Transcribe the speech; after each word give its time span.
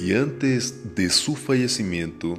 Y 0.00 0.14
antes 0.14 0.94
de 0.94 1.10
su 1.10 1.36
fallecimiento, 1.36 2.38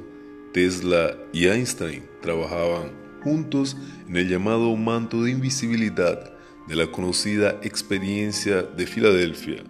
Tesla 0.52 1.16
y 1.32 1.46
Einstein 1.46 2.02
trabajaban 2.20 2.90
juntos 3.22 3.76
en 4.08 4.16
el 4.16 4.28
llamado 4.28 4.74
manto 4.76 5.22
de 5.22 5.30
invisibilidad 5.30 6.32
de 6.66 6.76
la 6.76 6.90
conocida 6.90 7.60
experiencia 7.62 8.62
de 8.62 8.86
Filadelfia, 8.86 9.62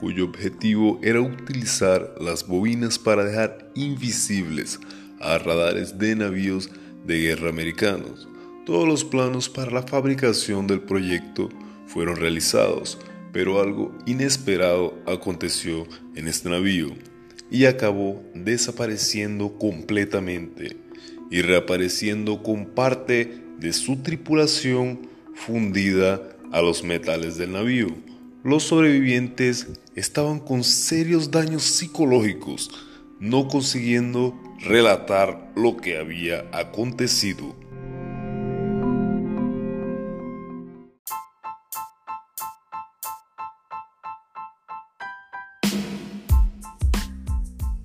cuyo 0.00 0.24
objetivo 0.24 1.00
era 1.02 1.20
utilizar 1.20 2.14
las 2.20 2.46
bobinas 2.46 2.98
para 2.98 3.24
dejar 3.24 3.70
invisibles 3.74 4.78
a 5.20 5.38
radares 5.38 5.98
de 5.98 6.14
navíos 6.14 6.70
de 7.04 7.20
guerra 7.20 7.50
americanos. 7.50 8.28
Todos 8.66 8.86
los 8.86 9.04
planos 9.04 9.48
para 9.48 9.72
la 9.72 9.82
fabricación 9.82 10.68
del 10.68 10.80
proyecto 10.80 11.48
fueron 11.86 12.16
realizados, 12.16 12.98
pero 13.32 13.60
algo 13.60 13.96
inesperado 14.06 14.98
aconteció 15.06 15.86
en 16.14 16.28
este 16.28 16.48
navío 16.48 16.94
y 17.52 17.66
acabó 17.66 18.22
desapareciendo 18.34 19.58
completamente 19.58 20.78
y 21.30 21.42
reapareciendo 21.42 22.42
con 22.42 22.64
parte 22.64 23.42
de 23.58 23.74
su 23.74 23.96
tripulación 23.96 25.06
fundida 25.34 26.22
a 26.50 26.62
los 26.62 26.82
metales 26.82 27.36
del 27.36 27.52
navío. 27.52 27.88
Los 28.42 28.64
sobrevivientes 28.64 29.68
estaban 29.94 30.40
con 30.40 30.64
serios 30.64 31.30
daños 31.30 31.62
psicológicos, 31.62 32.70
no 33.20 33.48
consiguiendo 33.48 34.34
relatar 34.60 35.52
lo 35.54 35.76
que 35.76 35.98
había 35.98 36.46
acontecido. 36.52 37.54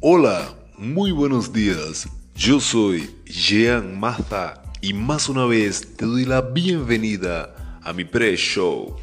Hola, 0.10 0.56
muy 0.78 1.12
buenos 1.12 1.52
días. 1.52 2.08
Yo 2.34 2.62
soy 2.62 3.14
Jean 3.26 4.00
Maza 4.00 4.64
y 4.80 4.94
más 4.94 5.28
una 5.28 5.46
vez 5.46 5.98
te 5.98 6.06
doy 6.06 6.24
la 6.24 6.40
bienvenida 6.40 7.82
a 7.84 7.92
mi 7.92 8.06
pre-show. 8.06 8.96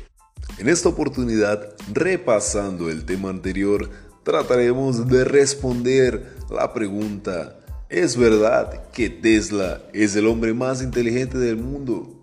En 0.56 0.66
esta 0.66 0.88
oportunidad, 0.88 1.74
repasando 1.92 2.88
el 2.88 3.04
tema 3.04 3.28
anterior, 3.28 3.90
trataremos 4.22 5.06
de 5.06 5.24
responder 5.24 6.36
la 6.48 6.72
pregunta, 6.72 7.54
¿es 7.90 8.16
verdad 8.16 8.90
que 8.90 9.10
Tesla 9.10 9.82
es 9.92 10.16
el 10.16 10.26
hombre 10.26 10.54
más 10.54 10.80
inteligente 10.80 11.36
del 11.36 11.58
mundo? 11.58 12.18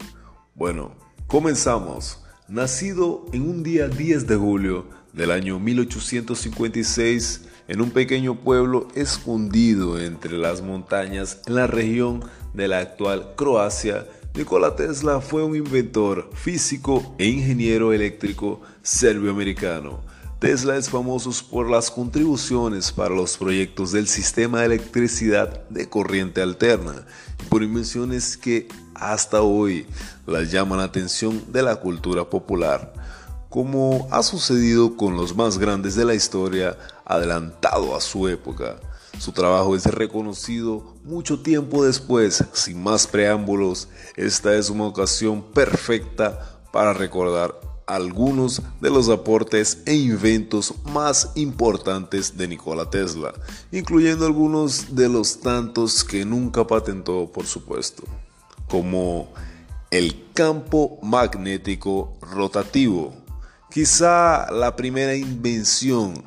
Bueno, 0.56 0.96
comenzamos. 1.28 2.21
Nacido 2.52 3.26
en 3.32 3.44
un 3.44 3.64
día 3.64 3.88
10 3.88 4.28
de 4.28 4.36
julio 4.36 4.86
del 5.14 5.32
año 5.32 5.58
1856, 5.58 7.44
en 7.70 7.80
un 7.80 7.92
pequeño 7.92 8.42
pueblo 8.42 8.90
escondido 8.94 9.98
entre 9.98 10.38
las 10.38 10.62
montañas 10.62 11.40
en 11.48 11.56
la 11.56 11.68
región 11.68 12.26
de 12.54 12.68
la 12.68 12.80
actual 12.80 13.36
Croacia, 13.38 14.06
Nikola 14.36 14.76
Tesla 14.76 15.22
fue 15.22 15.46
un 15.46 15.56
inventor 15.56 16.30
físico 16.34 17.16
e 17.18 17.28
ingeniero 17.28 17.94
eléctrico 17.94 18.60
serbio-americano. 18.82 20.02
Tesla 20.40 20.76
es 20.76 20.90
famoso 20.90 21.32
por 21.50 21.70
las 21.70 21.90
contribuciones 21.90 22.92
para 22.92 23.16
los 23.16 23.38
proyectos 23.38 23.94
del 23.94 24.10
sistema 24.10 24.60
de 24.60 24.66
electricidad 24.66 25.70
de 25.70 25.88
corriente 25.88 26.42
alterna 26.42 27.06
y 27.42 27.48
por 27.48 27.64
invenciones 27.64 28.36
que 28.36 28.68
hasta 29.02 29.42
hoy 29.42 29.86
las 30.26 30.52
llaman 30.52 30.78
la 30.78 30.86
atención 30.86 31.44
de 31.52 31.64
la 31.64 31.76
cultura 31.76 32.30
popular 32.30 32.94
como 33.52 34.08
ha 34.12 34.24
sucedido 34.24 34.96
con 34.96 35.18
los 35.18 35.36
más 35.36 35.58
grandes 35.58 35.96
de 35.96 36.06
la 36.06 36.14
historia, 36.14 36.78
adelantado 37.04 37.98
a 37.98 38.00
su 38.00 38.30
época. 38.30 38.80
Su 39.20 39.34
trabajo 39.34 39.76
es 39.76 39.86
reconocido 39.86 40.96
mucho 41.04 41.42
tiempo 41.42 41.84
después, 41.84 42.46
sin 42.54 42.82
más 42.82 43.08
preámbulos, 43.08 43.90
esta 44.16 44.56
es 44.56 44.70
una 44.70 44.86
ocasión 44.86 45.44
perfecta 45.52 46.62
para 46.72 46.94
recordar 46.94 47.54
algunos 47.88 48.62
de 48.80 48.90
los 48.90 49.10
aportes 49.10 49.80
e 49.86 49.96
inventos 49.96 50.74
más 50.86 51.32
importantes 51.36 52.38
de 52.38 52.48
Nikola 52.48 52.90
Tesla, 52.90 53.34
incluyendo 53.70 54.26
algunos 54.26 54.96
de 54.96 55.10
los 55.10 55.42
tantos 55.42 56.06
que 56.06 56.24
nunca 56.24 56.66
patentó, 56.66 57.30
por 57.30 57.46
supuesto, 57.46 58.04
como 58.72 59.28
el 59.92 60.32
campo 60.34 60.98
magnético 61.04 62.18
rotativo, 62.22 63.14
quizá 63.70 64.50
la 64.50 64.78
primera 64.78 65.14
invención 65.14 66.24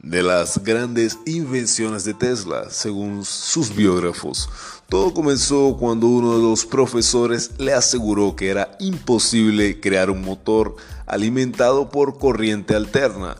de 0.00 0.22
las 0.22 0.62
grandes 0.62 1.18
invenciones 1.26 2.04
de 2.04 2.14
Tesla, 2.14 2.70
según 2.70 3.24
sus 3.24 3.74
biógrafos. 3.74 4.48
Todo 4.88 5.12
comenzó 5.12 5.76
cuando 5.76 6.06
uno 6.06 6.36
de 6.36 6.42
los 6.42 6.64
profesores 6.64 7.50
le 7.58 7.74
aseguró 7.74 8.36
que 8.36 8.48
era 8.48 8.76
imposible 8.78 9.80
crear 9.80 10.08
un 10.08 10.22
motor 10.22 10.76
alimentado 11.04 11.90
por 11.90 12.18
corriente 12.18 12.76
alterna 12.76 13.36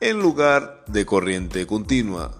en 0.00 0.20
lugar 0.20 0.84
de 0.88 1.06
corriente 1.06 1.66
continua. 1.66 2.34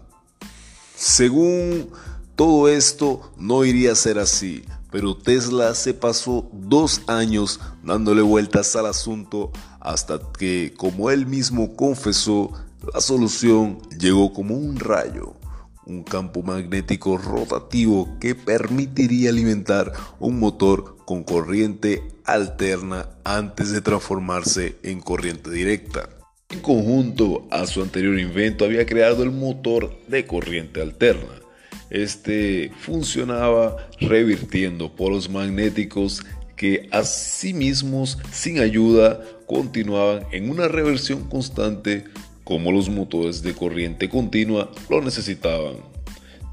Según 0.95 1.89
todo 2.37 2.69
esto, 2.69 3.33
no 3.39 3.65
iría 3.65 3.93
a 3.93 3.97
ser 3.97 4.19
así, 4.19 4.65
pero 4.95 5.17
Tesla 5.17 5.75
se 5.75 5.93
pasó 5.93 6.49
dos 6.53 7.03
años 7.09 7.59
dándole 7.83 8.23
vueltas 8.23 8.77
al 8.77 8.87
asunto 8.87 9.51
hasta 9.81 10.21
que, 10.39 10.73
como 10.77 11.11
él 11.11 11.27
mismo 11.27 11.75
confesó, 11.75 12.53
la 12.95 13.01
solución 13.01 13.81
llegó 13.99 14.33
como 14.33 14.55
un 14.55 14.79
rayo, 14.79 15.35
un 15.85 16.05
campo 16.05 16.45
magnético 16.45 17.19
rotativo 17.19 18.09
que 18.21 18.37
permitiría 18.37 19.31
alimentar 19.31 19.93
un 20.21 20.39
motor 20.39 20.97
con 21.05 21.25
corriente 21.25 22.05
alterna 22.25 23.09
antes 23.25 23.73
de 23.73 23.81
transformarse 23.81 24.77
en 24.85 25.01
corriente 25.01 25.51
directa. 25.51 26.09
En 26.51 26.61
conjunto 26.61 27.49
a 27.51 27.67
su 27.67 27.83
anterior 27.83 28.17
invento 28.17 28.65
había 28.65 28.87
creado 28.87 29.25
el 29.25 29.33
motor 29.33 29.93
de 30.07 30.25
corriente 30.25 30.81
alterna. 30.81 31.44
Este 31.95 32.71
funcionaba 32.81 33.89
revirtiendo 34.01 34.95
polos 34.97 35.31
magnéticos 35.31 36.27
que 36.57 36.89
a 36.91 37.05
sí 37.05 37.55
mismos 37.55 38.19
sin 38.33 38.59
ayuda 38.59 39.21
continuaban 39.47 40.27
en 40.33 40.51
una 40.51 40.67
reversión 40.67 41.29
constante 41.29 42.03
como 42.43 42.73
los 42.73 42.89
motores 42.89 43.43
de 43.43 43.55
corriente 43.55 44.09
continua 44.09 44.73
lo 44.91 45.03
necesitaban. 45.03 45.77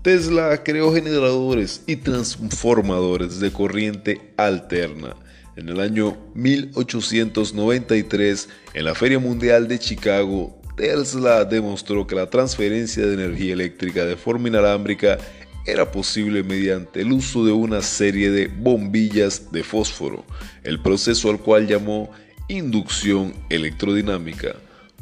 Tesla 0.03 0.61
creó 0.63 0.93
generadores 0.93 1.81
y 1.87 1.95
transformadores 1.95 3.39
de 3.39 3.51
corriente 3.51 4.21
alterna. 4.37 5.15
En 5.55 5.69
el 5.69 5.79
año 5.79 6.17
1893, 6.35 8.47
en 8.75 8.85
la 8.85 8.93
Feria 8.93 9.17
Mundial 9.17 9.67
de 9.67 9.79
Chicago, 9.79 10.60
Tesla 10.81 11.45
demostró 11.45 12.07
que 12.07 12.15
la 12.15 12.27
transferencia 12.27 13.05
de 13.05 13.13
energía 13.13 13.53
eléctrica 13.53 14.03
de 14.03 14.15
forma 14.15 14.47
inalámbrica 14.47 15.19
era 15.67 15.91
posible 15.91 16.41
mediante 16.41 17.01
el 17.01 17.11
uso 17.11 17.45
de 17.45 17.51
una 17.51 17.83
serie 17.83 18.31
de 18.31 18.47
bombillas 18.47 19.51
de 19.51 19.63
fósforo, 19.63 20.25
el 20.63 20.81
proceso 20.81 21.29
al 21.29 21.37
cual 21.37 21.67
llamó 21.67 22.09
inducción 22.47 23.31
electrodinámica. 23.51 24.55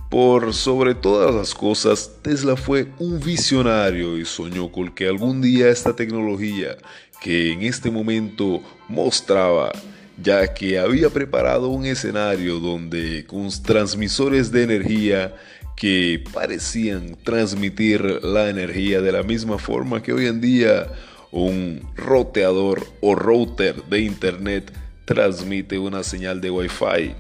Por 0.10 0.54
sobre 0.54 0.96
todas 0.96 1.34
las 1.34 1.56
cosas, 1.56 2.12
Tesla 2.24 2.58
fue 2.58 2.90
un 3.00 3.22
visionario 3.22 4.18
y 4.18 4.26
soñó 4.26 4.70
con 4.70 4.94
que 4.94 5.08
algún 5.08 5.42
día 5.42 5.70
esta 5.70 5.96
tecnología, 5.96 6.76
que 7.22 7.54
en 7.54 7.62
este 7.62 7.90
momento 7.90 8.62
mostraba, 8.90 9.72
ya 10.22 10.54
que 10.54 10.80
había 10.80 11.10
preparado 11.10 11.70
un 11.70 11.86
escenario 11.86 12.60
donde 12.60 13.26
con 13.26 13.50
transmisores 13.64 14.52
de 14.52 14.64
energía 14.64 15.36
que 15.76 16.24
parecían 16.34 17.16
transmitir 17.24 18.02
la 18.24 18.50
energía 18.50 19.02
de 19.02 19.12
la 19.12 19.24
misma 19.24 19.58
forma 19.58 20.04
que 20.04 20.12
hoy 20.12 20.28
en 20.28 20.42
día 20.42 20.88
un 21.32 21.82
roteador 21.96 22.86
o 23.02 23.16
router 23.16 23.84
de 23.86 24.02
internet 24.02 24.74
transmite 25.06 25.80
una 25.80 26.04
señal 26.04 26.42
de 26.42 26.52
Wi-Fi. 26.52 27.16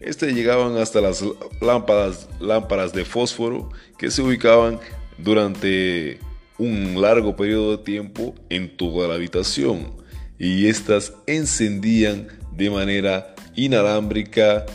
Este 0.00 0.32
llegaban 0.32 0.76
hasta 0.76 1.00
las 1.00 1.24
lámparas, 1.60 2.28
lámparas 2.40 2.92
de 2.92 3.04
fósforo 3.04 3.70
que 3.98 4.10
se 4.10 4.20
ubicaban 4.20 4.78
durante 5.16 6.18
un 6.58 7.00
largo 7.00 7.34
periodo 7.36 7.76
de 7.76 7.84
tiempo 7.84 8.34
en 8.50 8.76
toda 8.76 9.08
la 9.08 9.14
habitación 9.14 10.02
y 10.38 10.66
estas 10.66 11.14
encendían 11.26 12.26
de 12.56 12.70
manera 12.70 13.34
inalámbrica 13.54 14.66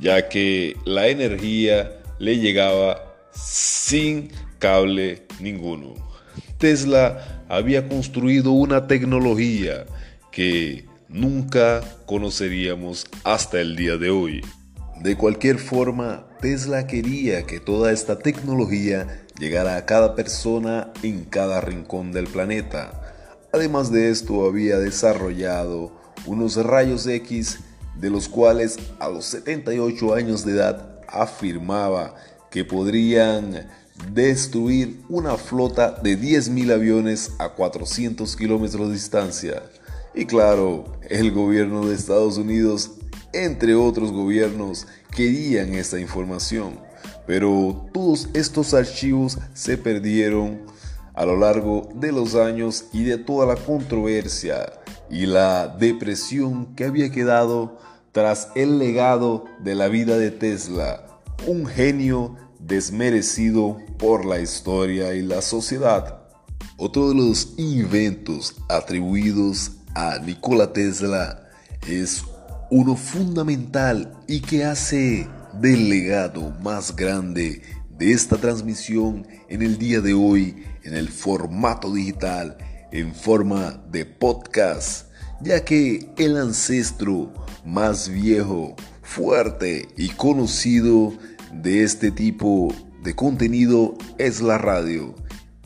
ya 0.00 0.28
que 0.28 0.76
la 0.84 1.08
energía 1.08 2.02
le 2.18 2.38
llegaba 2.38 3.14
sin 3.32 4.30
cable 4.58 5.26
ninguno. 5.40 5.94
Tesla 6.58 7.44
había 7.48 7.88
construido 7.88 8.52
una 8.52 8.86
tecnología 8.86 9.86
que 10.30 10.86
nunca 11.08 11.82
conoceríamos 12.06 13.06
hasta 13.24 13.60
el 13.60 13.76
día 13.76 13.96
de 13.96 14.10
hoy. 14.10 14.40
De 15.00 15.16
cualquier 15.16 15.58
forma, 15.58 16.26
Tesla 16.40 16.86
quería 16.86 17.44
que 17.44 17.60
toda 17.60 17.92
esta 17.92 18.18
tecnología 18.18 19.24
llegara 19.38 19.76
a 19.76 19.86
cada 19.86 20.14
persona 20.14 20.92
en 21.02 21.24
cada 21.24 21.60
rincón 21.60 22.12
del 22.12 22.26
planeta. 22.26 23.00
Además 23.52 23.92
de 23.92 24.10
esto, 24.10 24.46
había 24.46 24.78
desarrollado 24.78 26.01
unos 26.26 26.56
rayos 26.56 27.06
X 27.06 27.58
de 27.96 28.10
los 28.10 28.28
cuales 28.28 28.78
a 28.98 29.08
los 29.08 29.26
78 29.26 30.14
años 30.14 30.44
de 30.44 30.52
edad 30.52 31.00
afirmaba 31.08 32.14
que 32.50 32.64
podrían 32.64 33.68
destruir 34.12 35.00
una 35.08 35.36
flota 35.36 35.92
de 36.02 36.18
10.000 36.18 36.72
aviones 36.72 37.32
a 37.38 37.50
400 37.50 38.36
kilómetros 38.36 38.88
de 38.88 38.94
distancia. 38.94 39.62
Y 40.14 40.26
claro, 40.26 40.84
el 41.08 41.32
gobierno 41.32 41.86
de 41.86 41.94
Estados 41.94 42.36
Unidos, 42.36 42.92
entre 43.32 43.74
otros 43.74 44.12
gobiernos, 44.12 44.86
querían 45.14 45.74
esta 45.74 45.98
información. 45.98 46.78
Pero 47.26 47.86
todos 47.92 48.28
estos 48.34 48.74
archivos 48.74 49.38
se 49.54 49.78
perdieron 49.78 50.62
a 51.14 51.24
lo 51.24 51.36
largo 51.36 51.88
de 51.94 52.10
los 52.12 52.34
años 52.34 52.86
y 52.92 53.04
de 53.04 53.18
toda 53.18 53.46
la 53.46 53.56
controversia 53.56 54.81
y 55.12 55.26
la 55.26 55.68
depresión 55.68 56.74
que 56.74 56.86
había 56.86 57.10
quedado 57.10 57.78
tras 58.12 58.48
el 58.54 58.78
legado 58.78 59.44
de 59.62 59.74
la 59.74 59.88
vida 59.88 60.16
de 60.16 60.30
Tesla, 60.30 61.06
un 61.46 61.66
genio 61.66 62.36
desmerecido 62.58 63.78
por 63.98 64.24
la 64.24 64.40
historia 64.40 65.14
y 65.14 65.22
la 65.22 65.42
sociedad. 65.42 66.22
Otro 66.78 67.10
de 67.10 67.14
los 67.14 67.52
inventos 67.58 68.56
atribuidos 68.70 69.72
a 69.94 70.18
Nikola 70.18 70.72
Tesla 70.72 71.42
es 71.86 72.24
uno 72.70 72.96
fundamental 72.96 74.18
y 74.26 74.40
que 74.40 74.64
hace 74.64 75.28
del 75.60 75.90
legado 75.90 76.54
más 76.62 76.96
grande 76.96 77.60
de 77.90 78.12
esta 78.12 78.38
transmisión 78.38 79.26
en 79.50 79.60
el 79.60 79.76
día 79.76 80.00
de 80.00 80.14
hoy 80.14 80.64
en 80.84 80.94
el 80.94 81.10
formato 81.10 81.92
digital 81.92 82.56
en 82.92 83.14
forma 83.14 83.82
de 83.90 84.04
podcast, 84.04 85.08
ya 85.40 85.64
que 85.64 86.08
el 86.18 86.36
ancestro 86.36 87.32
más 87.64 88.08
viejo, 88.08 88.76
fuerte 89.02 89.88
y 89.96 90.10
conocido 90.10 91.12
de 91.52 91.82
este 91.82 92.10
tipo 92.10 92.72
de 93.02 93.14
contenido 93.14 93.96
es 94.18 94.40
la 94.40 94.58
radio. 94.58 95.14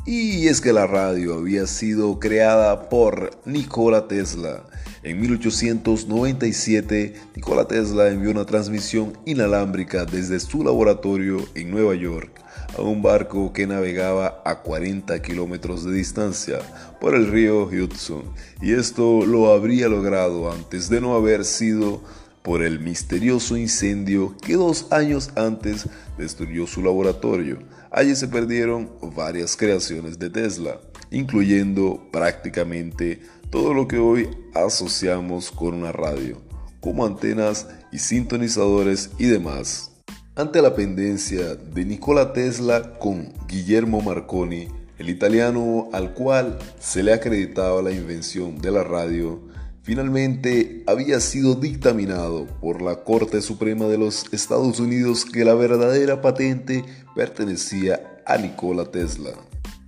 Y 0.06 0.46
es 0.46 0.60
que 0.60 0.72
la 0.72 0.86
radio 0.86 1.34
había 1.34 1.66
sido 1.66 2.20
creada 2.20 2.88
por 2.88 3.40
Nikola 3.44 4.06
Tesla. 4.06 4.64
En 5.02 5.20
1897, 5.20 7.14
Nikola 7.34 7.66
Tesla 7.66 8.08
envió 8.08 8.30
una 8.30 8.46
transmisión 8.46 9.18
inalámbrica 9.24 10.04
desde 10.04 10.38
su 10.38 10.62
laboratorio 10.62 11.38
en 11.56 11.72
Nueva 11.72 11.96
York 11.96 12.45
a 12.76 12.82
un 12.82 13.02
barco 13.02 13.52
que 13.52 13.66
navegaba 13.66 14.42
a 14.44 14.62
40 14.62 15.20
kilómetros 15.22 15.84
de 15.84 15.92
distancia 15.92 16.58
por 17.00 17.14
el 17.14 17.28
río 17.28 17.64
Hudson. 17.64 18.24
Y 18.60 18.72
esto 18.72 19.24
lo 19.24 19.52
habría 19.52 19.88
logrado 19.88 20.52
antes 20.52 20.90
de 20.90 21.00
no 21.00 21.14
haber 21.14 21.44
sido 21.44 22.02
por 22.42 22.62
el 22.62 22.78
misterioso 22.78 23.56
incendio 23.56 24.36
que 24.38 24.54
dos 24.54 24.86
años 24.92 25.30
antes 25.34 25.88
destruyó 26.16 26.66
su 26.66 26.82
laboratorio. 26.82 27.58
Allí 27.90 28.14
se 28.14 28.28
perdieron 28.28 28.90
varias 29.16 29.56
creaciones 29.56 30.18
de 30.18 30.30
Tesla, 30.30 30.78
incluyendo 31.10 32.08
prácticamente 32.12 33.20
todo 33.50 33.74
lo 33.74 33.88
que 33.88 33.98
hoy 33.98 34.28
asociamos 34.54 35.50
con 35.50 35.74
una 35.74 35.92
radio, 35.92 36.40
como 36.80 37.04
antenas 37.04 37.66
y 37.90 37.98
sintonizadores 37.98 39.10
y 39.18 39.26
demás. 39.26 39.95
Ante 40.38 40.60
la 40.60 40.74
pendencia 40.74 41.54
de 41.54 41.86
Nikola 41.86 42.34
Tesla 42.34 42.98
con 42.98 43.32
Guillermo 43.48 44.02
Marconi, 44.02 44.68
el 44.98 45.08
italiano 45.08 45.88
al 45.94 46.12
cual 46.12 46.58
se 46.78 47.02
le 47.02 47.14
acreditaba 47.14 47.80
la 47.80 47.90
invención 47.90 48.58
de 48.58 48.70
la 48.70 48.84
radio, 48.84 49.40
Finalmente, 49.86 50.82
había 50.88 51.20
sido 51.20 51.54
dictaminado 51.54 52.48
por 52.60 52.82
la 52.82 53.04
Corte 53.04 53.40
Suprema 53.40 53.84
de 53.84 53.96
los 53.96 54.24
Estados 54.32 54.80
Unidos 54.80 55.24
que 55.24 55.44
la 55.44 55.54
verdadera 55.54 56.20
patente 56.20 56.84
pertenecía 57.14 58.20
a 58.26 58.36
Nikola 58.36 58.90
Tesla. 58.90 59.30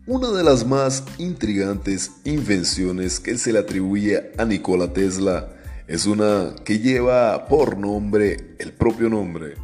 Una 0.06 0.30
de 0.30 0.44
las 0.44 0.64
más 0.64 1.02
intrigantes 1.18 2.12
invenciones 2.24 3.18
que 3.18 3.36
se 3.38 3.52
le 3.52 3.58
atribuye 3.58 4.30
a 4.38 4.44
Nikola 4.44 4.92
Tesla 4.92 5.48
es 5.88 6.06
una 6.06 6.54
que 6.64 6.78
lleva 6.78 7.48
por 7.48 7.76
nombre 7.76 8.54
el 8.60 8.72
propio 8.72 9.08
nombre, 9.08 9.56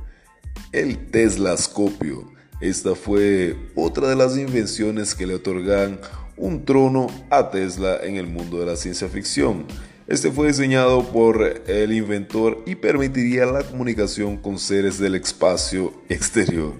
el 0.75 1.11
Teslascopio. 1.11 2.32
Esta 2.61 2.94
fue 2.94 3.56
otra 3.75 4.09
de 4.09 4.17
las 4.17 4.37
invenciones 4.37 5.15
que 5.15 5.26
le 5.26 5.37
otorgan 5.37 5.99
un 6.37 6.65
trono 6.65 7.06
a 7.31 7.50
Tesla 7.50 7.99
en 8.03 8.17
el 8.17 8.26
mundo 8.26 8.59
de 8.59 8.67
la 8.67 8.76
ciencia 8.76 9.09
ficción 9.09 9.67
este 10.06 10.31
fue 10.31 10.49
diseñado 10.49 11.03
por 11.12 11.62
el 11.67 11.93
inventor 11.94 12.62
y 12.67 12.75
permitiría 12.75 13.47
la 13.47 13.62
comunicación 13.62 14.37
con 14.37 14.59
seres 14.59 14.99
del 14.99 15.15
espacio 15.15 15.94
exterior, 16.11 16.75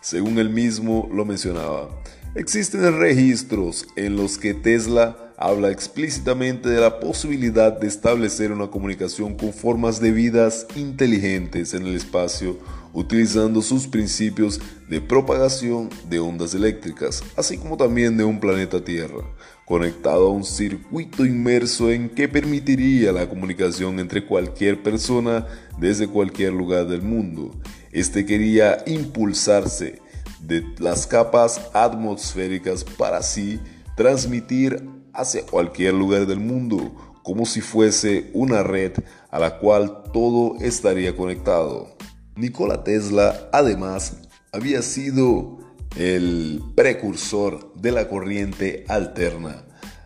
según 0.00 0.38
él 0.38 0.48
mismo 0.48 1.10
lo 1.12 1.24
mencionaba. 1.24 1.90
Existen 2.36 3.00
registros 3.00 3.84
en 3.96 4.14
los 4.14 4.38
que 4.38 4.54
Tesla 4.54 5.16
habla 5.36 5.72
explícitamente 5.72 6.68
de 6.68 6.80
la 6.80 7.00
posibilidad 7.00 7.72
de 7.72 7.88
establecer 7.88 8.52
una 8.52 8.68
comunicación 8.68 9.34
con 9.34 9.52
formas 9.52 10.00
de 10.00 10.12
vidas 10.12 10.64
inteligentes 10.76 11.74
en 11.74 11.84
el 11.84 11.96
espacio 11.96 12.58
utilizando 12.92 13.62
sus 13.62 13.86
principios 13.86 14.60
de 14.88 15.00
propagación 15.00 15.90
de 16.08 16.18
ondas 16.18 16.54
eléctricas, 16.54 17.22
así 17.36 17.58
como 17.58 17.76
también 17.76 18.16
de 18.16 18.24
un 18.24 18.40
planeta 18.40 18.82
Tierra, 18.82 19.24
conectado 19.66 20.28
a 20.28 20.30
un 20.30 20.44
circuito 20.44 21.24
inmerso 21.26 21.90
en 21.90 22.08
que 22.08 22.28
permitiría 22.28 23.12
la 23.12 23.28
comunicación 23.28 23.98
entre 23.98 24.24
cualquier 24.24 24.82
persona 24.82 25.46
desde 25.78 26.08
cualquier 26.08 26.52
lugar 26.52 26.86
del 26.86 27.02
mundo. 27.02 27.54
Este 27.92 28.24
quería 28.24 28.82
impulsarse 28.86 30.00
de 30.40 30.64
las 30.78 31.06
capas 31.06 31.60
atmosféricas 31.74 32.84
para 32.84 33.18
así 33.18 33.60
transmitir 33.96 34.88
hacia 35.12 35.44
cualquier 35.44 35.94
lugar 35.94 36.26
del 36.26 36.40
mundo, 36.40 36.94
como 37.22 37.44
si 37.44 37.60
fuese 37.60 38.30
una 38.32 38.62
red 38.62 38.92
a 39.30 39.38
la 39.38 39.58
cual 39.58 40.04
todo 40.12 40.56
estaría 40.60 41.14
conectado. 41.14 41.97
Nikola 42.38 42.84
Tesla 42.84 43.48
además 43.52 44.18
había 44.52 44.80
sido 44.82 45.58
el 45.96 46.62
precursor 46.76 47.74
de 47.74 47.90
la 47.90 48.08
corriente 48.08 48.84
alterna. 48.86 49.64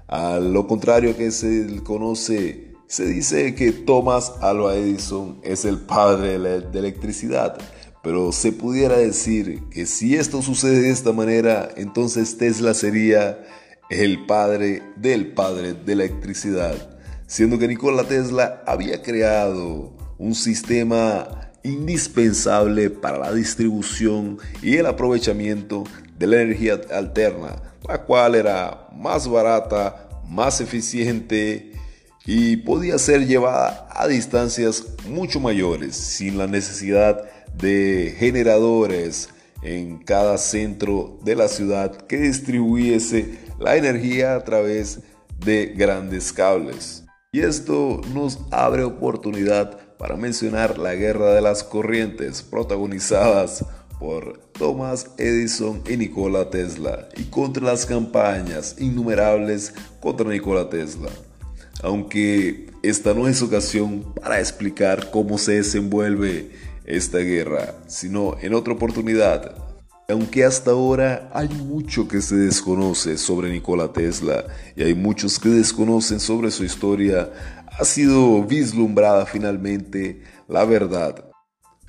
A 0.08 0.38
lo 0.40 0.66
contrario 0.66 1.14
que 1.14 1.30
se 1.30 1.82
conoce, 1.84 2.72
se 2.86 3.04
dice 3.04 3.54
que 3.54 3.72
Thomas 3.72 4.32
Alva 4.40 4.76
Edison 4.76 5.40
es 5.42 5.66
el 5.66 5.78
padre 5.78 6.38
de 6.38 6.38
la 6.38 6.78
electricidad, 6.78 7.58
pero 8.02 8.32
se 8.32 8.52
pudiera 8.52 8.96
decir 8.96 9.68
que 9.68 9.84
si 9.84 10.16
esto 10.16 10.40
sucede 10.40 10.80
de 10.80 10.90
esta 10.90 11.12
manera, 11.12 11.68
entonces 11.76 12.38
Tesla 12.38 12.72
sería 12.72 13.44
el 13.90 14.24
padre 14.24 14.82
del 14.96 15.34
padre 15.34 15.74
de 15.74 15.96
la 15.96 16.04
electricidad, 16.04 16.98
siendo 17.26 17.58
que 17.58 17.68
Nikola 17.68 18.04
Tesla 18.04 18.62
había 18.66 19.02
creado 19.02 19.92
un 20.18 20.34
sistema 20.34 21.51
indispensable 21.64 22.90
para 22.90 23.19
la 23.19 23.33
distribución 23.33 24.38
y 24.62 24.76
el 24.76 24.87
aprovechamiento 24.87 25.85
de 26.19 26.26
la 26.26 26.42
energía 26.42 26.81
alterna, 26.92 27.57
la 27.87 28.02
cual 28.02 28.35
era 28.35 28.88
más 28.95 29.28
barata, 29.28 30.09
más 30.28 30.61
eficiente 30.61 31.73
y 32.25 32.57
podía 32.59 32.99
ser 32.99 33.26
llevada 33.26 33.88
a 33.90 34.07
distancias 34.07 34.85
mucho 35.09 35.40
mayores 35.40 35.97
sin 35.97 36.38
la 36.38 36.47
necesidad 36.47 37.25
de 37.54 38.14
generadores 38.19 39.28
en 39.62 39.99
cada 39.99 40.38
centro 40.38 41.19
de 41.25 41.37
la 41.37 41.49
ciudad 41.49 41.97
que 42.07 42.19
distribuyese 42.19 43.38
la 43.59 43.76
energía 43.76 44.35
a 44.35 44.45
través 44.45 45.00
de 45.38 45.66
grandes 45.66 46.33
cables. 46.33 47.01
Y 47.34 47.40
esto 47.40 48.02
nos 48.12 48.40
abre 48.50 48.84
oportunidad 48.84 49.78
para 49.96 50.16
mencionar 50.16 50.76
la 50.76 50.94
Guerra 50.94 51.32
de 51.32 51.40
las 51.40 51.64
Corrientes 51.64 52.42
protagonizadas 52.42 53.64
por 53.98 54.38
Thomas 54.52 55.12
Edison 55.16 55.80
y 55.88 55.96
Nikola 55.96 56.50
Tesla 56.50 57.08
y 57.16 57.22
contra 57.30 57.64
las 57.64 57.86
campañas 57.86 58.76
innumerables 58.78 59.72
contra 60.00 60.28
Nikola 60.28 60.68
Tesla. 60.68 61.08
Aunque 61.82 62.66
esta 62.82 63.14
no 63.14 63.26
es 63.26 63.40
ocasión 63.40 64.12
para 64.20 64.38
explicar 64.38 65.10
cómo 65.10 65.38
se 65.38 65.52
desenvuelve 65.52 66.50
esta 66.84 67.16
guerra, 67.16 67.76
sino 67.86 68.36
en 68.42 68.52
otra 68.52 68.74
oportunidad. 68.74 69.56
Aunque 70.09 70.44
hasta 70.44 70.73
ahora 70.73 71.30
hay 71.32 71.49
mucho 71.49 72.09
que 72.09 72.21
se 72.21 72.37
desconoce 72.37 73.16
sobre 73.16 73.50
Nikola 73.50 73.92
Tesla 73.92 74.44
y 74.76 74.82
hay 74.82 74.94
muchos 74.94 75.38
que 75.38 75.49
desconocen 75.49 76.21
sobre 76.21 76.50
su 76.50 76.64
historia, 76.64 77.30
ha 77.78 77.85
sido 77.85 78.42
vislumbrada 78.42 79.25
finalmente 79.26 80.23
la 80.49 80.64
verdad. 80.64 81.31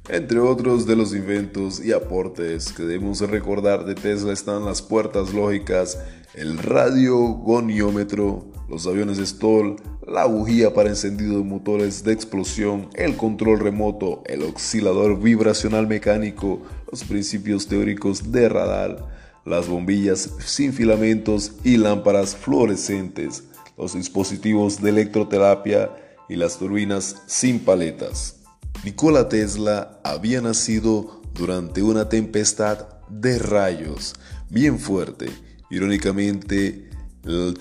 Entre 0.10 0.38
otros 0.38 0.86
de 0.86 0.98
los 0.98 1.16
inventos 1.16 1.84
y 1.84 1.94
aportes 1.94 2.74
que 2.74 2.84
debemos 2.84 3.22
recordar 3.22 3.86
de 3.86 3.96
Tesla 3.96 4.34
están 4.34 4.66
las 4.66 4.82
puertas 4.82 5.34
lógicas, 5.34 5.98
el 6.34 6.58
radiogoniómetro, 6.58 8.46
los 8.68 8.86
aviones 8.86 9.20
Stoll, 9.20 9.78
la 10.06 10.26
bujía 10.26 10.74
para 10.74 10.90
encendido 10.90 11.38
de 11.38 11.46
motores 11.46 12.04
de 12.04 12.12
explosión, 12.12 12.90
el 12.96 13.16
control 13.16 13.62
remoto, 13.62 14.24
el 14.26 14.44
oscilador 14.44 15.22
vibracional 15.22 15.88
mecánico, 15.88 16.62
los 16.92 17.06
principios 17.06 17.68
teóricos 17.68 18.30
de 18.34 18.50
radar, 18.50 19.08
las 19.46 19.70
bombillas 19.70 20.32
sin 20.40 20.74
filamentos 20.74 21.54
y 21.64 21.78
lámparas 21.78 22.36
fluorescentes, 22.36 23.46
los 23.78 23.94
dispositivos 23.94 24.82
de 24.82 24.90
electroterapia 24.90 25.92
y 26.28 26.36
las 26.36 26.58
turbinas 26.58 27.22
sin 27.26 27.60
paletas. 27.60 28.43
Nikola 28.84 29.30
Tesla 29.30 30.02
había 30.04 30.42
nacido 30.42 31.22
durante 31.34 31.82
una 31.82 32.10
tempestad 32.10 32.86
de 33.10 33.40
rayos 33.40 34.14
bien 34.50 34.78
fuerte. 34.78 35.30
Irónicamente, 35.70 36.90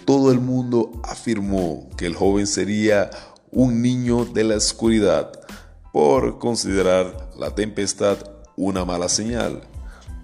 todo 0.04 0.32
el 0.32 0.40
mundo 0.40 1.00
afirmó 1.04 1.88
que 1.96 2.06
el 2.06 2.16
joven 2.16 2.48
sería 2.48 3.08
un 3.52 3.82
niño 3.82 4.24
de 4.24 4.42
la 4.42 4.56
oscuridad 4.56 5.30
por 5.92 6.40
considerar 6.40 7.30
la 7.38 7.54
tempestad 7.54 8.18
una 8.56 8.84
mala 8.84 9.08
señal. 9.08 9.62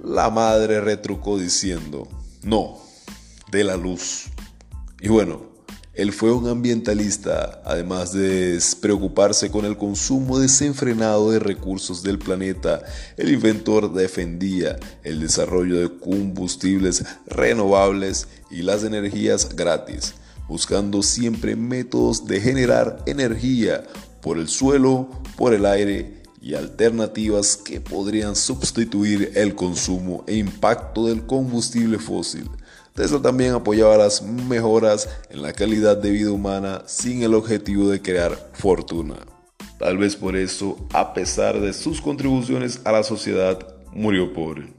La 0.03 0.31
madre 0.31 0.81
retrucó 0.81 1.39
diciendo, 1.39 2.09
no, 2.43 2.79
de 3.53 3.63
la 3.63 3.77
luz. 3.77 4.31
Y 5.01 5.09
bueno, 5.09 5.43
él 5.99 6.13
fue 6.13 6.31
un 6.31 6.47
ambientalista, 6.47 7.61
además 7.65 8.13
de 8.13 8.57
preocuparse 8.81 9.51
con 9.51 9.65
el 9.65 9.77
consumo 9.77 10.39
desenfrenado 10.39 11.33
de 11.33 11.41
recursos 11.41 12.05
del 12.05 12.21
planeta. 12.21 12.85
El 13.17 13.33
inventor 13.33 13.93
defendía 13.93 14.79
el 15.03 15.19
desarrollo 15.19 15.81
de 15.81 15.99
combustibles 15.99 17.05
renovables 17.27 18.29
y 18.49 18.63
las 18.63 18.85
energías 18.85 19.57
gratis, 19.57 20.15
buscando 20.47 21.03
siempre 21.03 21.57
métodos 21.57 22.29
de 22.29 22.41
generar 22.41 23.03
energía 23.07 23.83
por 24.21 24.39
el 24.39 24.47
suelo, 24.47 25.09
por 25.37 25.53
el 25.53 25.67
aire 25.67 26.23
y 26.41 26.55
alternativas 26.55 27.57
que 27.57 27.81
podrían 27.81 28.37
sustituir 28.37 29.33
el 29.35 29.57
consumo 29.57 30.23
e 30.29 30.37
impacto 30.37 31.07
del 31.09 31.27
combustible 31.27 31.99
fósil. 31.99 32.49
Tesla 32.99 33.23
también 33.23 33.55
apoyaba 33.55 33.97
las 33.97 34.23
mejoras 34.23 35.09
en 35.31 35.41
la 35.41 35.53
calidad 35.53 35.97
de 35.97 36.11
vida 36.11 36.33
humana 36.33 36.83
sin 36.87 37.23
el 37.23 37.35
objetivo 37.35 37.89
de 37.91 38.03
crear 38.03 38.51
fortuna. 38.55 39.15
Tal 39.79 39.99
vez 39.99 40.17
por 40.17 40.35
eso, 40.35 40.77
a 40.93 41.15
pesar 41.15 41.61
de 41.61 41.73
sus 41.75 42.01
contribuciones 42.01 42.81
a 42.83 42.91
la 42.91 43.05
sociedad, 43.05 43.57
murió 43.93 44.33
pobre. 44.33 44.75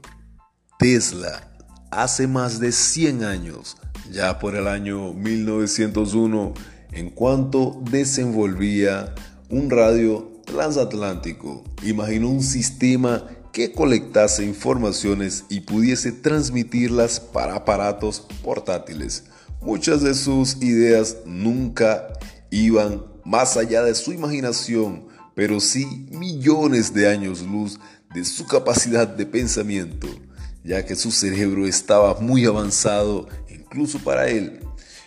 Tesla, 0.78 1.50
hace 1.90 2.26
más 2.26 2.60
de 2.60 2.72
100 2.72 3.24
años, 3.24 3.78
ya 4.12 4.38
por 4.38 4.54
el 4.54 4.68
año 4.68 5.14
1901, 5.14 6.52
en 6.92 7.08
cuanto 7.08 7.80
desenvolvía 7.90 9.14
un 9.48 9.70
radio 9.70 10.42
transatlántico, 10.44 11.64
imaginó 11.82 12.28
un 12.28 12.42
sistema 12.42 13.24
que 13.52 13.72
colectase 13.72 14.44
informaciones 14.44 15.44
y 15.48 15.60
pudiese 15.60 16.12
transmitirlas 16.12 17.20
para 17.20 17.56
aparatos 17.56 18.26
portátiles. 18.42 19.24
Muchas 19.60 20.02
de 20.02 20.14
sus 20.14 20.62
ideas 20.62 21.18
nunca 21.26 22.08
iban 22.50 23.04
más 23.24 23.56
allá 23.56 23.82
de 23.82 23.94
su 23.94 24.12
imaginación, 24.12 25.06
pero 25.34 25.60
sí 25.60 26.06
millones 26.10 26.94
de 26.94 27.08
años 27.08 27.42
luz 27.42 27.78
de 28.14 28.24
su 28.24 28.46
capacidad 28.46 29.06
de 29.06 29.26
pensamiento, 29.26 30.08
ya 30.64 30.84
que 30.84 30.96
su 30.96 31.10
cerebro 31.10 31.66
estaba 31.66 32.20
muy 32.20 32.44
avanzado 32.44 33.28
incluso 33.48 33.98
para 33.98 34.28
él. 34.28 34.60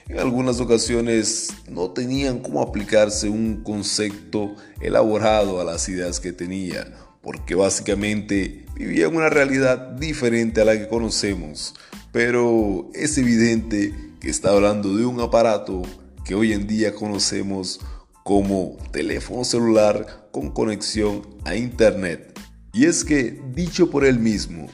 En 0.08 0.20
algunas 0.20 0.60
ocasiones 0.60 1.50
no 1.70 1.92
tenían 1.92 2.40
cómo 2.40 2.62
aplicarse 2.62 3.30
un 3.30 3.64
concepto 3.64 4.56
elaborado 4.82 5.62
a 5.62 5.64
las 5.64 5.88
ideas 5.88 6.20
que 6.20 6.34
tenía 6.34 6.94
porque 7.24 7.56
básicamente 7.56 8.65
vivía 8.75 9.08
en 9.08 9.15
una 9.15 9.30
realidad 9.30 9.77
diferente 9.94 10.62
a 10.62 10.65
la 10.65 10.77
que 10.77 10.89
conocemos. 10.89 11.74
Pero 12.12 12.89
es 12.94 13.18
evidente 13.18 13.96
que 14.20 14.30
está 14.30 14.51
hablando 14.51 14.96
de 14.96 15.06
un 15.06 15.20
aparato 15.22 15.82
que 16.25 16.36
hoy 16.36 16.53
en 16.53 16.68
día 16.68 16.94
conocemos 16.94 17.80
como 18.24 18.77
teléfono 18.92 19.44
celular 19.46 20.30
con 20.32 20.51
conexión 20.51 21.22
a 21.46 21.56
Internet. 21.56 22.38
Y 22.74 22.86
es 22.86 23.03
que, 23.06 23.42
dicho 23.53 23.89
por 23.89 24.03
él 24.03 24.20
mismo, 24.20 24.68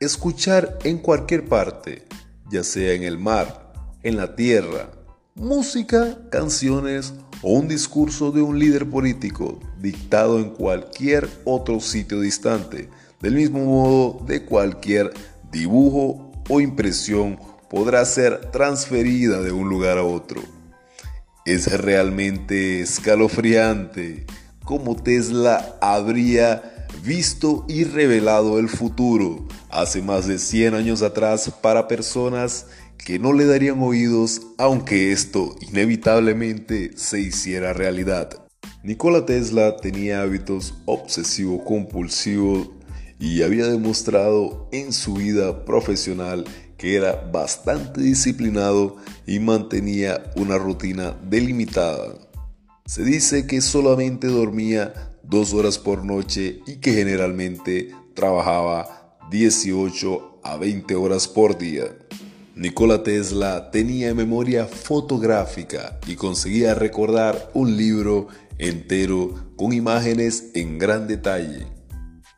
escuchar 0.00 0.78
en 0.82 0.98
cualquier 0.98 1.44
parte, 1.46 2.04
ya 2.50 2.64
sea 2.64 2.94
en 2.94 3.02
el 3.02 3.18
mar, 3.18 3.72
en 4.02 4.16
la 4.16 4.34
tierra, 4.34 4.90
música, 5.34 6.18
canciones 6.30 7.12
o 7.42 7.52
un 7.52 7.68
discurso 7.68 8.32
de 8.32 8.42
un 8.42 8.58
líder 8.58 8.88
político 8.88 9.60
dictado 9.80 10.38
en 10.38 10.50
cualquier 10.50 11.28
otro 11.44 11.80
sitio 11.80 12.20
distante. 12.20 12.88
Del 13.20 13.34
mismo 13.34 13.64
modo, 13.64 14.24
de 14.26 14.44
cualquier 14.44 15.12
dibujo 15.50 16.32
o 16.48 16.60
impresión 16.60 17.38
podrá 17.68 18.04
ser 18.04 18.50
transferida 18.50 19.40
de 19.42 19.52
un 19.52 19.68
lugar 19.68 19.98
a 19.98 20.04
otro. 20.04 20.42
Es 21.44 21.70
realmente 21.80 22.80
escalofriante 22.80 24.26
cómo 24.64 24.96
Tesla 24.96 25.76
habría 25.80 26.86
visto 27.02 27.64
y 27.68 27.84
revelado 27.84 28.58
el 28.58 28.68
futuro 28.68 29.46
hace 29.70 30.02
más 30.02 30.26
de 30.26 30.38
100 30.38 30.74
años 30.74 31.02
atrás 31.02 31.52
para 31.60 31.86
personas 31.86 32.66
que 32.98 33.18
no 33.18 33.32
le 33.32 33.46
darían 33.46 33.82
oídos 33.82 34.42
aunque 34.58 35.12
esto 35.12 35.56
inevitablemente 35.60 36.92
se 36.96 37.20
hiciera 37.20 37.72
realidad. 37.72 38.46
Nikola 38.82 39.26
Tesla 39.26 39.76
tenía 39.76 40.22
hábitos 40.22 40.74
obsesivo-compulsivos 40.86 42.68
y 43.18 43.42
había 43.42 43.66
demostrado 43.66 44.68
en 44.72 44.92
su 44.92 45.14
vida 45.14 45.64
profesional 45.64 46.44
que 46.76 46.96
era 46.96 47.28
bastante 47.32 48.00
disciplinado 48.00 48.96
y 49.26 49.38
mantenía 49.40 50.30
una 50.36 50.58
rutina 50.58 51.16
delimitada. 51.28 52.14
Se 52.84 53.02
dice 53.02 53.46
que 53.46 53.60
solamente 53.60 54.28
dormía 54.28 55.12
dos 55.22 55.52
horas 55.54 55.78
por 55.78 56.04
noche 56.04 56.60
y 56.66 56.76
que 56.76 56.92
generalmente 56.92 57.90
trabajaba 58.14 59.18
18 59.30 60.40
a 60.44 60.56
20 60.56 60.94
horas 60.94 61.26
por 61.26 61.58
día. 61.58 61.95
Nikola 62.58 63.02
Tesla 63.02 63.70
tenía 63.70 64.14
memoria 64.14 64.64
fotográfica 64.64 66.00
y 66.06 66.14
conseguía 66.16 66.74
recordar 66.74 67.50
un 67.52 67.76
libro 67.76 68.28
entero 68.56 69.52
con 69.56 69.74
imágenes 69.74 70.52
en 70.54 70.78
gran 70.78 71.06
detalle. 71.06 71.66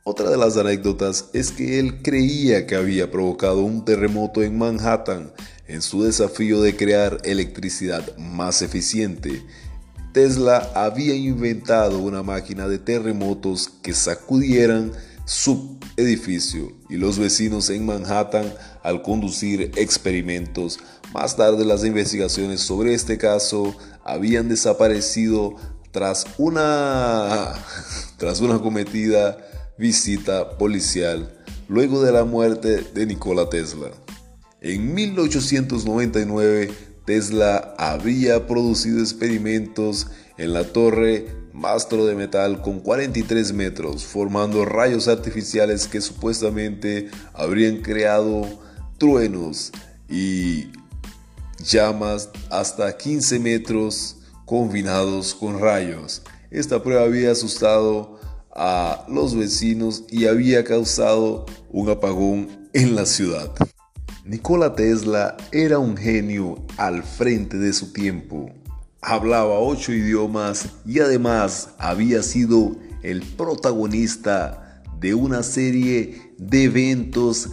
Otra 0.03 0.29
de 0.29 0.37
las 0.37 0.57
anécdotas 0.57 1.27
es 1.35 1.53
que 1.53 1.79
él 1.79 2.03
creía 2.03 2.67
que 2.67 2.75
había 2.75 3.13
provocado 3.13 3.61
un 3.61 3.85
terremoto 3.85 4.43
en 4.43 4.59
Manhattan 4.59 5.33
en 5.69 5.83
su 5.83 6.03
desafío 6.03 6.63
de 6.63 6.75
crear 6.75 7.19
electricidad 7.23 8.17
más 8.17 8.61
eficiente. 8.61 9.45
Tesla 10.13 10.69
había 10.75 11.15
inventado 11.15 12.01
una 12.01 12.25
máquina 12.25 12.67
de 12.67 12.81
terremotos 12.81 13.69
que 13.69 13.93
sacudieran 13.93 14.91
su 15.29 15.79
edificio 15.99 16.73
y 16.89 16.97
los 16.97 17.19
vecinos 17.19 17.69
en 17.69 17.85
Manhattan 17.85 18.51
al 18.83 19.03
conducir 19.03 19.73
experimentos. 19.77 20.79
Más 21.13 21.37
tarde 21.37 21.67
las 21.67 21.85
investigaciones 21.85 22.63
sobre 22.63 22.95
este 22.95 23.19
caso 23.19 23.77
habían 24.05 24.49
desaparecido 24.49 25.55
tras 25.91 26.25
una, 26.39 27.53
tras 28.17 28.41
una 28.41 28.59
cometida 28.59 29.37
visita 29.77 30.57
policial 30.57 31.39
luego 31.69 32.03
de 32.03 32.13
la 32.13 32.25
muerte 32.25 32.81
de 32.95 33.05
Nikola 33.05 33.51
Tesla. 33.51 33.91
En 34.63 34.95
1899 34.95 36.71
Tesla 37.05 37.75
había 37.77 38.47
producido 38.47 39.01
experimentos 39.01 40.07
en 40.39 40.55
la 40.55 40.65
torre 40.65 41.27
mastro 41.59 42.07
de 42.07 42.15
metal 42.15 42.63
con 42.63 42.81
43 42.81 43.53
metros, 43.53 44.05
formando 44.05 44.65
rayos 44.65 45.09
artificiales 45.09 45.89
que 45.89 46.01
supuestamente 46.01 47.11
habrían 47.35 47.79
creado 47.79 48.47
truenos 48.97 49.73
y 50.09 50.69
llamas 51.63 52.31
hasta 52.51 52.97
15 52.97 53.41
metros 53.41 54.17
combinados 54.45 55.35
con 55.35 55.61
rayos. 55.61 56.23
Esta 56.51 56.83
prueba 56.83 57.03
había 57.03 57.33
asustado 57.33 58.19
a 58.55 59.05
los 59.09 59.37
vecinos 59.37 60.05
y 60.11 60.27
había 60.27 60.65
causado 60.65 61.45
un 61.71 61.91
apagón 61.91 62.69
en 62.73 62.95
la 62.95 63.05
ciudad. 63.05 63.53
Nikola 64.25 64.75
Tesla 64.75 65.37
era 65.53 65.79
un 65.79 65.97
genio 65.97 66.65
al 66.77 67.03
frente 67.03 67.57
de 67.57 67.73
su 67.73 67.93
tiempo 67.93 68.51
hablaba 69.01 69.59
ocho 69.59 69.93
idiomas 69.93 70.69
y 70.85 71.01
además 71.01 71.71
había 71.79 72.23
sido 72.23 72.77
el 73.03 73.23
protagonista 73.23 74.83
de 74.99 75.15
una 75.15 75.43
serie 75.43 76.33
de 76.39 76.65
eventos 76.65 77.51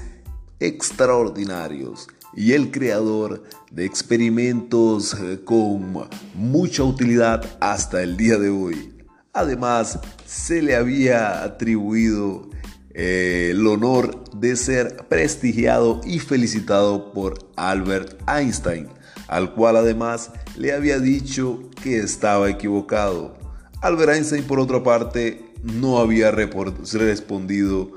extraordinarios 0.60 2.08
y 2.36 2.54
el 2.54 2.72
creador 2.72 3.44
de 3.72 3.86
experimentos 3.86 5.14
eh, 5.14 5.40
con 5.44 6.08
mucha 6.34 6.84
utilidad 6.84 7.46
hasta 7.60 8.02
el 8.02 8.18
día 8.18 8.38
de 8.38 8.50
hoy. 8.50 8.94
Además, 9.34 10.00
se 10.26 10.62
le 10.62 10.76
había 10.76 11.44
atribuido 11.44 12.50
eh, 12.94 13.50
el 13.52 13.66
honor 13.68 14.30
de 14.32 14.56
ser 14.56 15.06
prestigiado 15.10 16.02
y 16.06 16.20
felicitado 16.20 17.12
por 17.14 17.52
Albert 17.56 18.22
Einstein, 18.30 18.88
al 19.28 19.54
cual 19.54 19.78
además 19.78 20.32
le 20.58 20.74
había 20.74 21.00
dicho 21.00 21.70
que 21.82 22.00
estaba 22.00 22.50
equivocado. 22.50 23.38
Albert 23.82 24.14
Einstein, 24.14 24.44
por 24.44 24.60
otra 24.60 24.84
parte, 24.84 25.54
no 25.64 26.00
había 26.00 26.32
respondido 26.32 27.92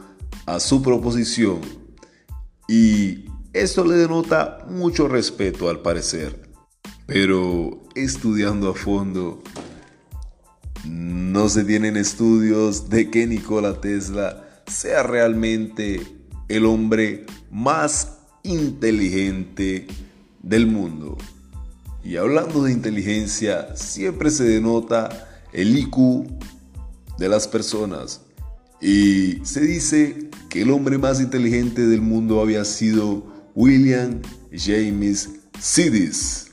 a 0.46 0.60
su 0.60 0.82
proposición 0.82 1.60
y 2.68 3.24
esto 3.52 3.84
le 3.84 3.96
denota 3.96 4.66
mucho 4.68 5.08
respeto 5.08 5.70
al 5.70 5.80
parecer. 5.80 6.48
Pero 7.06 7.82
estudiando 7.94 8.70
a 8.70 8.74
fondo, 8.74 9.42
no 10.84 11.48
se 11.48 11.64
tienen 11.64 11.96
estudios 11.96 12.90
de 12.90 13.10
que 13.10 13.26
Nikola 13.26 13.80
Tesla 13.80 14.62
sea 14.66 15.02
realmente 15.02 16.02
el 16.48 16.66
hombre 16.66 17.24
más 17.50 18.18
inteligente 18.42 19.86
del 20.42 20.66
mundo. 20.66 21.16
Y 22.04 22.16
hablando 22.16 22.62
de 22.62 22.72
inteligencia, 22.72 23.74
siempre 23.76 24.30
se 24.30 24.44
denota 24.44 25.28
el 25.52 25.76
IQ 25.76 26.26
de 27.18 27.28
las 27.28 27.48
personas. 27.48 28.22
Y 28.80 29.44
se 29.44 29.60
dice 29.60 30.30
que 30.48 30.62
el 30.62 30.70
hombre 30.70 30.98
más 30.98 31.20
inteligente 31.20 31.86
del 31.86 32.00
mundo 32.00 32.40
había 32.40 32.64
sido 32.64 33.26
William 33.54 34.22
James 34.52 35.30
Sidis. 35.60 36.52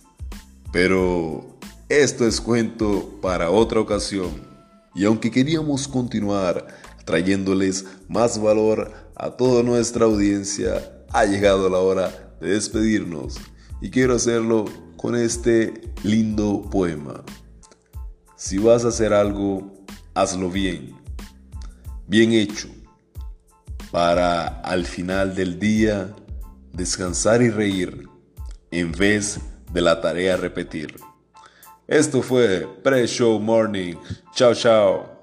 Pero 0.71 1.57
esto 1.87 2.27
es 2.27 2.41
cuento 2.41 3.19
para 3.21 3.51
otra 3.51 3.79
ocasión. 3.79 4.31
Y 4.95 5.05
aunque 5.05 5.29
queríamos 5.29 5.87
continuar 5.87 6.67
trayéndoles 7.05 7.85
más 8.07 8.41
valor 8.41 8.91
a 9.15 9.31
toda 9.31 9.61
nuestra 9.61 10.05
audiencia, 10.05 11.05
ha 11.11 11.25
llegado 11.25 11.69
la 11.69 11.77
hora 11.77 12.33
de 12.41 12.49
despedirnos. 12.49 13.35
Y 13.85 13.91
quiero 13.91 14.15
hacerlo 14.15 14.65
con 14.97 15.15
este 15.15 15.93
lindo 16.01 16.67
poema. 16.71 17.23
Si 18.35 18.57
vas 18.57 18.83
a 18.83 18.87
hacer 18.87 19.13
algo, 19.13 19.85
hazlo 20.15 20.49
bien, 20.49 20.95
bien 22.07 22.33
hecho, 22.33 22.67
para 23.91 24.47
al 24.61 24.85
final 24.87 25.35
del 25.35 25.59
día 25.59 26.15
descansar 26.73 27.43
y 27.43 27.51
reír 27.51 28.09
en 28.71 28.91
vez 28.91 29.39
de 29.71 29.81
la 29.81 30.01
tarea 30.01 30.35
repetir. 30.35 30.95
Esto 31.87 32.23
fue 32.23 32.67
Pre-Show 32.81 33.39
Morning. 33.39 33.93
Chao, 34.33 34.55
chao. 34.55 35.21